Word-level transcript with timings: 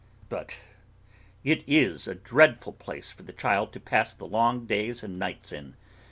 But 0.29 0.57
it 1.43 1.63
is 1.67 2.07
a 2.07 2.15
dreadful 2.15 2.73
place 2.73 3.11
for 3.11 3.21
the 3.21 3.31
child 3.31 3.71
to 3.73 3.79
pass 3.79 4.15
the 4.15 4.25
long 4.25 4.65
days 4.65 5.03
and 5.03 5.19
nights 5.19 5.51
in. 5.51 5.75